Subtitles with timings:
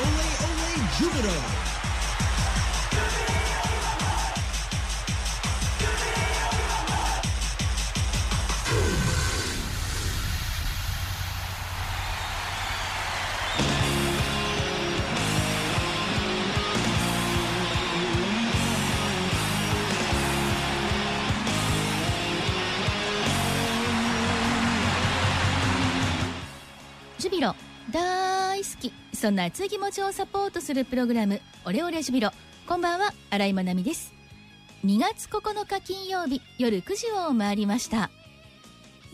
[0.00, 0.68] Ole Ole
[0.98, 1.68] Jubilo.
[27.18, 27.52] ジュビロ
[27.90, 28.92] 大好き。
[29.14, 32.30] そんな熱い気持ちをサポートするプログラムオレオレジュビロ。
[32.66, 34.12] こんばんは新井まなみです。
[34.84, 38.10] 2月9日金曜日夜9時を回りました。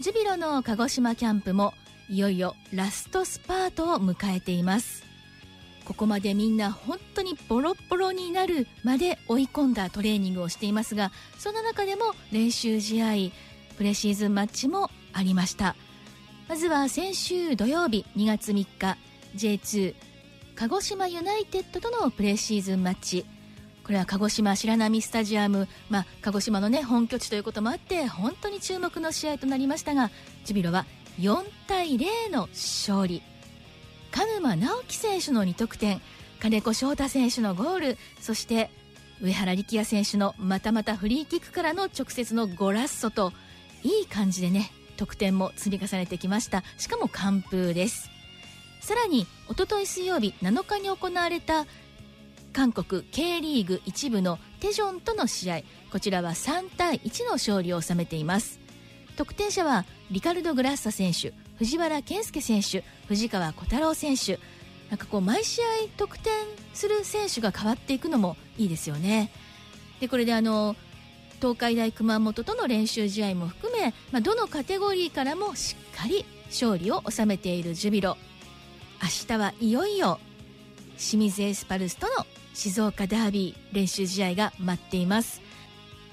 [0.00, 1.72] ジュビロの鹿児島キャンプも
[2.08, 5.04] いよいよラストスパートを迎えています。
[5.84, 13.30] ここまでみんな本当にボロボロになるまで追い込んだトレーニングをしていますがその中でも練習試合
[13.76, 15.76] プレシーズンマッチもありました。
[16.46, 18.98] まずは先週土曜日2月3日
[19.34, 19.94] J2
[20.56, 23.24] 鹿児島ユナイテッドとのプレシーズンマッチ。
[23.82, 30.10] これは鹿児島白波スタジアム、まあ、鹿児島の、ね、本拠地ということもあって本当に注目の試合となりましたが
[30.44, 30.86] ジュビロは
[31.18, 33.22] 4対0の勝利。
[34.10, 36.02] 鹿沼直樹選手の2得点
[36.40, 38.70] 金子翔太選手のゴールそして
[39.22, 43.32] 上原力也選手のまたまたフリーキックからの直接のゴラッソと
[43.82, 46.62] いい感じでね得点も積み重ねてきました。
[46.78, 48.10] しかも完封です。
[48.80, 51.66] さらにおととい水曜日7日に行われた
[52.52, 55.62] 韓国 K リーグ一部のテジョンとの試合。
[55.90, 58.60] こちらは3対1の勝利を収めています。
[59.16, 64.38] 得点者はリカルド・グラッサ選手藤原健介選手藤川小太郎選手。
[64.90, 65.64] なんかこう毎試合
[65.96, 66.32] 得点
[66.74, 69.32] する選手が変わっていくのもいいですよね。
[69.98, 70.76] でこれであの
[71.40, 73.73] 東海大熊本との練習試合も含め、
[74.12, 78.16] まあ、どのカテゴリーからもしっかり勝利を収めているジュビロ。
[79.02, 80.18] 明日はいよいよ
[80.96, 82.24] 清水エスパルスとの
[82.54, 85.42] 静岡ダービー練習試合が待っています。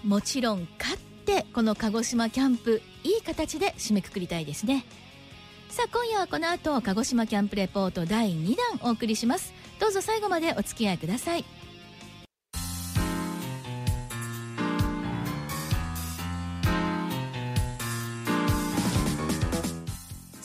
[0.04, 4.86] もちろん勝ってこの鹿児島キャンプいい形で締めくくりたいですね。
[5.70, 9.54] さあ今夜はこの後鹿児島キャンプレポート第2弾お送りします。
[9.80, 11.46] どうぞ最後までお付き合いください。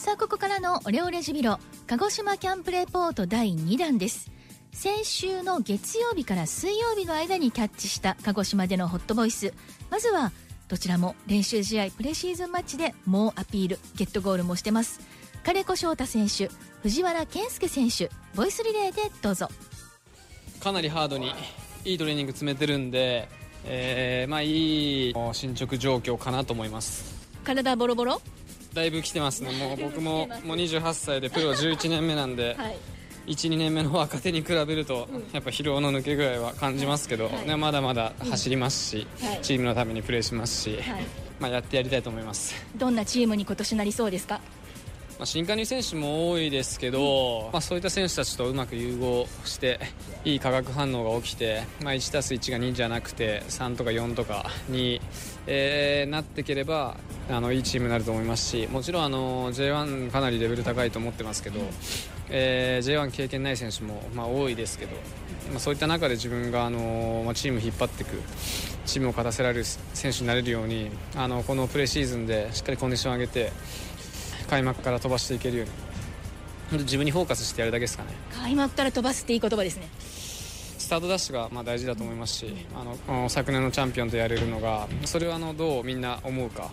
[0.06, 1.58] さあここからのオレオレジュビロ
[1.88, 4.30] 鹿児島キャンプレポート第2弾です。
[4.70, 9.52] 先週の月曜日から水曜日の間にキャッチした鹿児島でのホットボイス。
[9.90, 10.30] まずは
[10.68, 15.00] どちらも練習試合プレシーズンマッチで猛アピールゲットゴールもしてます。
[15.42, 16.50] 金子翔太選手
[16.82, 19.48] 藤原健介選手ボイスリレーでどうぞ。
[20.60, 21.32] かなりハードに
[21.84, 23.28] いいトレーニング詰めてるんで、
[23.64, 27.16] えーまあ、いい進捗状況かなと思います。
[27.42, 28.22] 体ボロボロ？
[28.76, 29.50] だいぶ来てますね。
[29.52, 32.76] もう僕ももう28歳でプロ11年目なんで、はい。
[33.26, 39.38] 12年目の若手に比べると、やっぱ疲労の抜け具合は感じますけど、ねまだまだ走りますし、はい。
[39.42, 41.04] チームのためにプレーしますし、はい。
[41.40, 42.54] まあ、やってやりたいと思います。
[42.76, 44.40] どんなチームに今年なりそうですか？
[45.18, 49.80] まあ、新加入選手も多いですけど、まあ、そういった選手たちとうまく融合して
[50.24, 55.00] いい化学反応が起きて、まあ、1たす1が2じゃなくて3とか4とかに、
[55.46, 56.96] えーなっていければ
[57.30, 61.60] あのいいチームになると思いますしもちろんあの J1 かなりレベル高いと思ってますけど、
[62.28, 64.96] えー J1 経験ない選手も、まあ、多いですけど、
[65.50, 68.20] まあ、そういった中で自分があの、まあ、チームを引っ張っていく
[68.84, 73.52] チームを勝たせられる選手になれるようにあのこのプレシーズンでしっかりコンディションを上げて
[74.48, 75.72] 開幕から飛ばしていけるように。
[76.70, 78.10] 本当自分にフォーカスしてやるだけですかね。
[78.32, 79.88] 開幕から飛ばすっていい言葉ですね。
[80.86, 86.70] スタートダッシュがまあ大事だと思いますしあの昨年のチャンピオンとやれるのがそれをあのどうみんな思うか、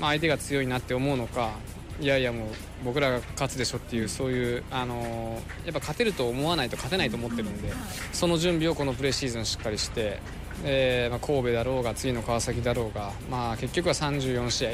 [0.00, 1.52] まあ、相手が強いなって思うのか
[2.00, 2.48] いやいやもう
[2.84, 7.72] 僕らが勝つでしょっていうそういうあのやっぱ勝てると思わないと勝てないと思ってるんで
[8.12, 10.18] その準備をこのプレーシーズンしっかりして、
[10.64, 14.70] えーまあ、神戸だろうが次の川崎だろうが、まあ、結局は34試合。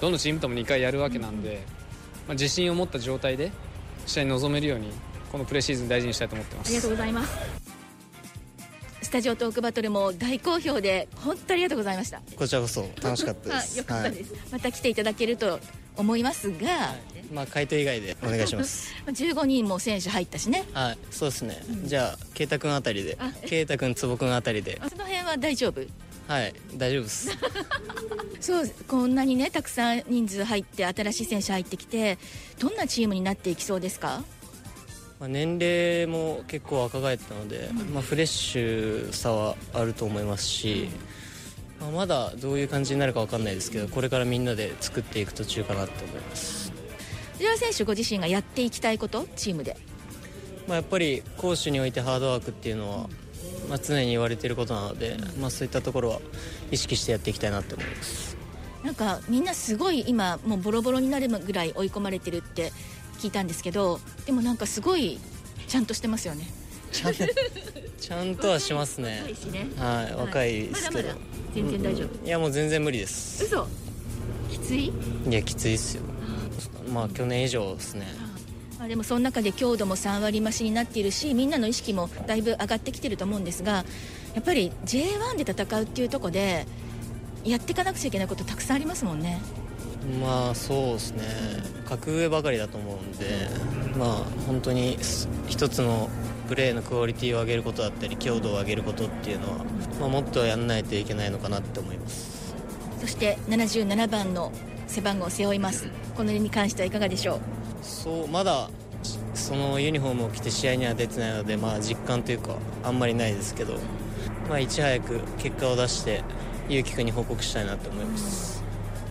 [0.00, 1.62] どのチームとも2回やるわけなんで、
[2.26, 3.52] まあ、自信を持った状態で
[4.06, 4.90] 試合に臨めるように
[5.30, 6.68] このプレーシーズン大事にしたいと思ってます。
[6.68, 7.72] ありがとうございます。
[9.00, 12.20] スタジオトークバトルも大好評で本当ありがとうございました。
[12.36, 13.62] こちらこそ楽しかったで はい。
[13.66, 13.78] す。
[13.78, 15.60] よかったです、また来ていただけると
[15.96, 17.24] 思いますが、はい。
[17.32, 18.92] まあ回答以外でお願いします。
[19.06, 20.64] 15人も選手入ったしね。
[20.72, 21.62] はい、そうですね。
[21.84, 25.80] じゃあ圭太くんあたりであ、圭太くん坪くんあたりで、その辺は大丈夫？
[26.28, 27.30] はい、大丈夫です。
[28.40, 32.18] そうこんなにねたくさん人数入って新しい選手入ってきて
[32.58, 34.24] どんなチームになっていきそうですか？
[35.20, 40.88] まあ年齢も結構若返ったので、まあフレッシュさはあると思いますし。
[41.80, 46.72] まあ、まだどういう感じになるかわかんないですけどこれからみんなで作っていく途中かなと思います。
[47.32, 49.76] 藤原選手ご自身がやっていきたいことチームで
[50.66, 53.08] まあ、やっぱり攻守においてハードワークっていうのは、
[53.68, 56.20] まあ、常に言われていることなので、まあ、そういったところは
[56.70, 58.36] 意識してやっていきたいなと思います。
[58.84, 62.72] なんかみんなすごい今もうボロボロになるぐらい追い込まれてるって
[63.20, 65.20] 聞いたんですけどでもなんかすごい
[65.68, 66.48] ちゃんとしてますよね。
[66.90, 67.14] ちゃん
[68.00, 69.22] ちゃんとはしますね。
[69.78, 71.20] はい若いですけど、まだまだ
[71.54, 72.26] 全然大丈夫、うん。
[72.26, 73.44] いやもう全然無理です。
[73.44, 73.66] 嘘。
[74.50, 74.86] きつい？
[74.86, 74.92] い
[75.32, 76.02] やきついっすよ。
[76.92, 78.06] まあ去年以上ですね
[78.82, 83.84] まあ、でもその中で強度も3割増しになっているしみんなの意識もだいぶ上がってきてると思うんですが
[84.34, 86.66] やっぱり J1 で戦うっていうところで
[87.44, 89.40] やっていかなくちゃいけないことたくさんありますもんね。
[90.20, 91.22] まあそうですね。
[91.88, 93.48] 格上ばかりだと思うんで
[93.96, 94.08] まあ
[94.48, 94.98] 本当に
[95.46, 96.10] 一つの
[96.48, 99.64] プレーのクオリティを上げることだったり強度を上げることっていうのは、
[100.00, 102.52] まあ、もっとやんないといけないのかなって思います。
[103.00, 104.50] そして77番の
[104.88, 105.84] 背番号を背負います。
[106.16, 107.61] この辺に関してはいかがでしょう？
[107.82, 108.70] そうまだ
[109.34, 113.74] そのユニフォームを着て試合には出てないので、まあ、実感というかあんまりないですけど、
[114.48, 116.22] まあ、いち早く結果を出して
[116.68, 118.62] 結城君に報告したいなと思います。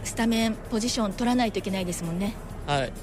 [0.04, 2.34] スタメンポジション取らないといけないですもんね。
[2.66, 2.94] はい。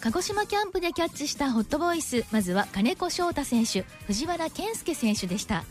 [0.00, 5.64] 鹿児島キャンプでキャッチしたホットボイスまずは金子翔太選手藤原健介選手でした。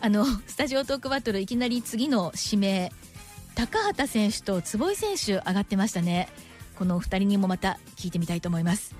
[0.00, 2.92] あのスタジオトークバトルいきなり次の指名
[3.56, 6.28] 高畑選手と坪井選手上がってましたね
[6.78, 8.94] このお二人にもまた聞いてみたいと思います。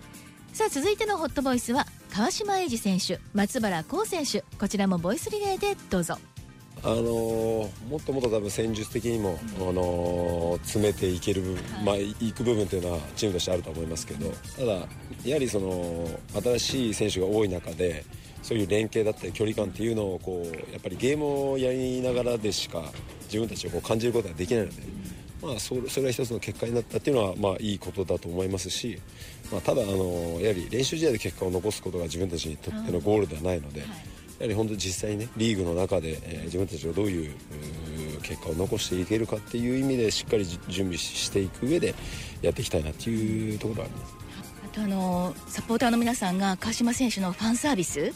[0.52, 4.42] さあ続いてのホットボイスは川島英二選手松原幸選手。
[4.58, 6.18] こちらもボイスリレーでどうぞ。
[6.82, 14.72] あのーもっともっと多分戦術的にも、あのー詰めていける部分、まあ、いく部分というのはチームとしてあると思いますけどただ
[15.24, 16.08] やはりその
[16.40, 18.04] 新しい選手が多い中で
[18.42, 22.82] そういう連携だったり距離感っていうのをこうやっぱりゲームをやりながらでしか
[23.24, 24.82] 自分たちをこう感じることができないので、
[25.42, 28.98] まあ、それそれが一つの結果になったっていうのは、まあ、いいことだと思いますし、
[29.52, 33.84] まあ、ただあのやはり練習試合で結果を残すことが自分たちにとってのゴールではないので。
[34.38, 37.34] やはり本当に実際にねリーグの中で、えー自分たちがどういう
[38.22, 41.94] 結果を残していけるかっていう意味でしっかりじ準備していく上で
[42.40, 44.14] やっていきたいなっていうところはあります。
[44.64, 48.12] あとあのサポーターの皆さんが川島選手のファンサービス、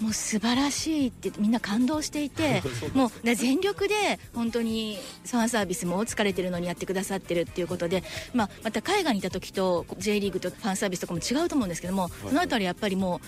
[0.00, 2.62] もう素晴らしいってみんな感動していて
[2.94, 3.94] もうね全力で
[4.34, 8.02] 本当にファンサービスも疲れてるのにやってくださってるっていうことで、
[8.34, 13.20] まあ、また海外にいた時と J リーグとファンサービスとかも違うと思うんですけども、そのあたりやっぱりも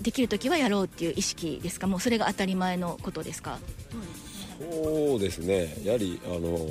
[0.00, 1.86] うできる時はやろうっていう意識ですか？
[1.86, 3.58] もうそれが当たり前のことですか？
[4.58, 5.76] そうですね。
[5.84, 6.68] やはりあの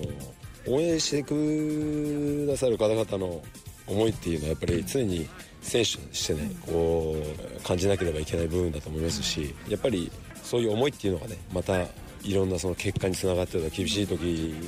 [0.68, 3.42] 応援してくださる方々の
[3.88, 5.28] 思いっていうのはやっぱり常に
[5.66, 7.16] 選手としてねこ
[7.60, 10.12] う感じなければいけない部分だと思いますしやっぱり
[10.44, 11.82] そういう思いっていうのがねまた
[12.24, 14.22] いろんなその結果につながってた厳しい時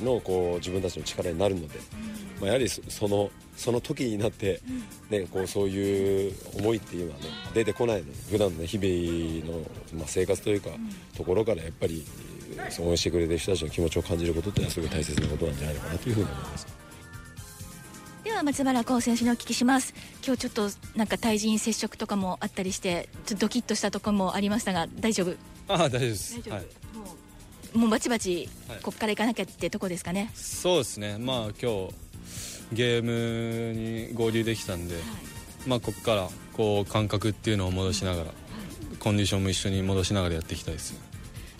[0.04, 1.78] のこう自分たちの力になるので、
[2.40, 4.60] まあ、やはりそのその時になって、
[5.10, 9.64] ね、こうそういう思いっていうのはね出てこないの普段の、日々の、
[9.94, 10.70] まあ、生活というか、
[11.16, 12.04] ところからやっぱり
[12.80, 16.77] 応援してくれてる人たちの気持ちを感じることってのはすごい大切なことなんじゃないのかなというふうに思います。
[18.38, 19.92] では松原幸選手にお聞きします。
[20.24, 25.34] 今日ちょっとなんか対人接触とかもあったりしてちょっとドキッとしたところもありましたが大丈夫？
[25.66, 26.48] ああ大丈夫です。
[26.48, 26.64] はい、
[27.76, 28.78] もうバチバチはい。
[28.80, 31.18] こっから行かなきゃってとこですかね、そうですね。
[31.18, 31.88] まあ今日
[32.72, 34.94] ゲームに合流できたんで、
[35.66, 38.30] まあここからこう感覚っていうのを戻しながら、
[39.00, 41.00] コンディションも一緒に戻しながらやっていきたいですね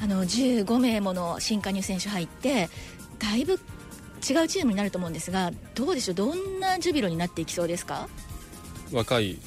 [0.00, 2.68] あの15名もの新加入選手入って
[3.18, 3.58] だいぶ
[4.18, 6.14] 違うチームになると思うんですがどうでしょう？
[6.14, 8.08] どんなジュビロになっていきそうですか？
[8.92, 9.38] 若い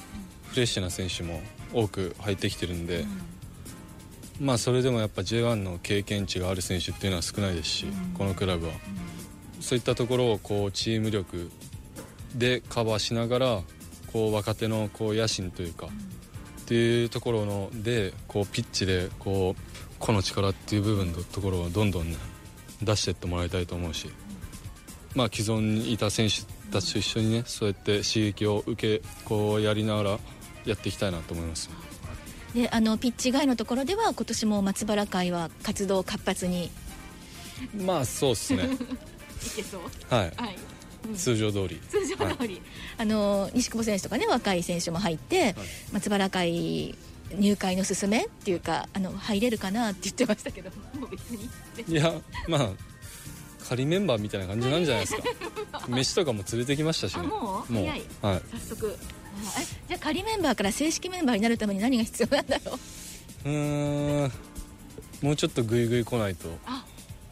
[0.49, 1.41] フレッシュな選手も
[1.73, 3.05] 多く入ってきてるんで、
[4.39, 7.85] まあそれでもやっぱ J1 の経験値がある選手っていうのは少ないですし、
[8.17, 8.73] このクラブは、
[9.61, 11.49] そういったところをこうチーム力
[12.35, 13.61] でカバーしながら
[14.11, 19.61] こう若手のこう野心というか、っていうところのでこうピッチでこう
[19.99, 22.17] 個の力っていう部分のところをどんどん、ね、
[22.81, 24.09] 出していってもらいたいと思うし、
[25.15, 30.19] まあ、既存にいた選手たちと一緒にねそうやって刺激を受けこうやりながら
[30.65, 31.69] やっていきたいなと思います。
[32.53, 36.69] であのピッチ外のところでは今年も松原会は活動活発に。
[37.85, 38.63] まあそうですね。
[39.45, 39.81] いけそう。
[40.13, 40.33] はい。
[40.35, 40.57] はい。
[41.15, 41.79] 通常通り。
[41.89, 42.61] 通常通り、
[42.97, 45.55] あの西久保選手とかね若い選手も入って、
[45.91, 46.95] 松原会
[47.37, 51.49] 入会の勧めっていうかあの入れるかなって言ってましたけどもう別に。
[51.87, 52.13] いや
[52.47, 52.90] まあ
[53.67, 55.23] 仮メンバーみたいな感じなんじゃないですか。
[55.87, 57.23] 飯とかも連れてきましたしね。
[57.25, 57.73] あもう？
[57.73, 58.01] 早い。
[58.21, 58.41] はい。
[58.59, 58.97] 早速。
[59.87, 63.49] じゃあ仮メンバーから正式メンバーになるために何が必要なんだろう？
[63.49, 64.31] うーん。
[65.21, 66.49] もうちょっとグイグイ来ないと。
[66.65, 66.85] あ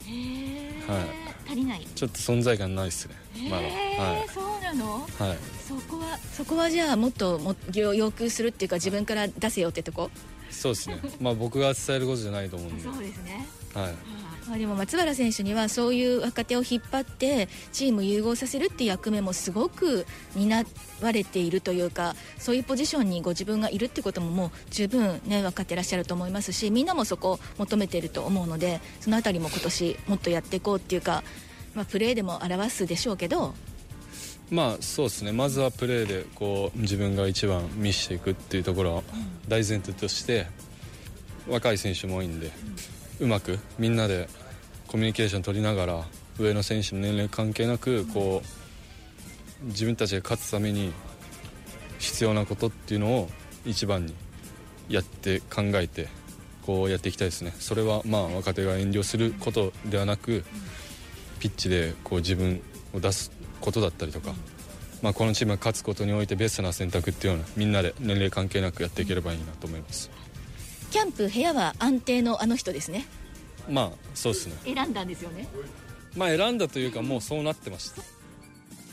[0.06, 1.06] へえ、は
[1.46, 1.86] 足りない。
[1.96, 3.16] ちょっと存在感ないっすね。
[3.50, 3.64] まだ。
[3.64, 4.28] へえはい。
[4.30, 5.00] そうなの？
[5.00, 5.38] はい。
[5.68, 6.18] そこは？
[6.34, 10.10] そこはじゃあもっとも要要求するっていうか自分から出せよってとこ？
[10.50, 11.00] そうですね。
[11.20, 12.84] まあ僕が伝えることじゃないと思うんで。
[12.84, 13.46] そうですね。
[13.74, 13.94] はい。
[13.94, 20.66] まあ、でも松原選手にはそういう若手を引っ張ってチーム融合させるっていう役目もすごく担
[21.02, 31.24] われているというかそういうポジションにご自分がいるってことももう十分、ね、分かってらっしゃると思いますしみんなもそこを求めていると思うのでそのあたりも今年もっとやっていこうっていうか、
[31.76, 33.54] まあ、プレーでも表すでしょうけど
[34.52, 35.32] まあそうですね。
[35.32, 39.04] まずはプレーでこう自分が一番見していくっていうところは
[39.48, 40.48] 大前提として
[41.48, 42.52] 若い選手も多いんで
[43.20, 44.28] うまくみんなで
[44.88, 46.06] コミュニケーション取りながら
[46.40, 48.42] 上の選手の年齢関係なくこ
[49.64, 50.94] う自分たちが勝つために
[52.00, 53.30] 必要なことっていうのを
[53.66, 54.16] 一番に
[54.88, 56.08] やって考えて
[56.66, 57.54] こうやっていきたいですね。
[57.60, 60.46] それはまあ若手が遠慮することではなく
[61.40, 62.62] ピッチでこう自分
[62.94, 64.34] を出すことだったりとか、
[65.02, 70.10] まあ、このチームが勝つことにおいてベストな選択っていうのをみんなで年齢関係なくやっていければいいなと思います。
[70.90, 73.06] キャンプ部屋は安定のあの人ですね。
[73.70, 74.56] まあそうですね。
[74.66, 75.48] 選んだんですよね。
[76.16, 78.02] まあ選んだというかもうそうなってました。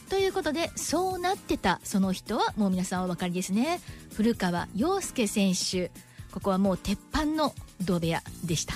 [0.09, 3.81] ということでそうなってたその人はもう皆さんお分かりですね。
[4.15, 5.91] 古川陽介選手。
[6.31, 8.75] ここはもう鉄板の同部屋でした。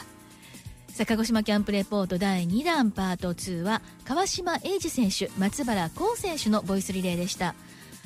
[0.88, 7.54] さあ鹿児島キャンプレポート第2弾パート2は川島英二選手松原幸選手のボイスリレーでした。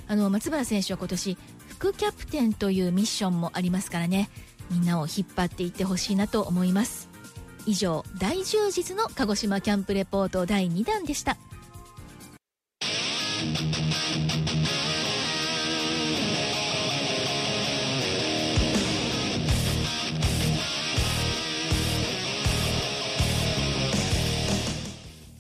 [0.06, 4.28] あの松原選手は今年副キャプテンというミッションもありますからね
[4.70, 7.08] みんなを引っ張っていってほしいなと思います。
[7.66, 11.36] 以上大充実の鹿児島キャンプレポート第2弾でした。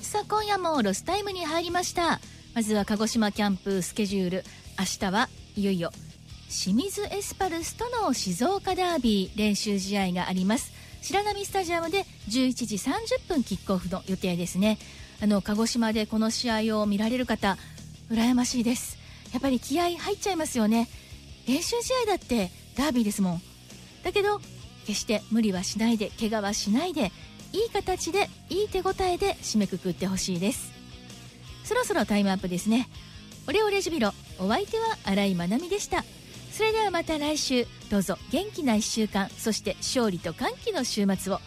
[0.00, 2.20] さあ今夜もロスタイムに入りました。
[2.54, 4.44] まずは鹿児島キャンプスケジュール。
[4.78, 5.92] 明日はいよいよ
[6.48, 10.72] 清水エスパルスとの静岡ダービー練習試合があります。
[11.02, 14.78] 白波スタジアムで11時30分キックオフの予定ですね。
[15.22, 17.56] あの鹿児島でこの試合を見られる方
[18.10, 18.98] 羨ましいです。
[19.32, 20.88] やっぱり気合入っちゃいますよね。
[21.46, 23.42] 練習試合だってダービーですもん。
[24.02, 24.40] だけど
[24.86, 27.10] 決して無理はしないで怪我はしないで
[27.52, 30.72] いい形でいい手応えで締めくくってほしいです。
[31.64, 32.88] そろそろタイムアップですね。
[33.46, 36.04] オレオレジュビロお相手は新井まなみでした。
[36.56, 37.66] それではまた来週。
[37.90, 41.40] どうぞ元気な1週間そして勝利と歓喜の週末を。